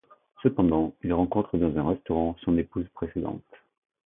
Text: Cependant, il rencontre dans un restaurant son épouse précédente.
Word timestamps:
Cependant, 0.41 0.95
il 1.03 1.13
rencontre 1.13 1.59
dans 1.59 1.77
un 1.77 1.89
restaurant 1.89 2.35
son 2.43 2.57
épouse 2.57 2.87
précédente. 2.95 3.43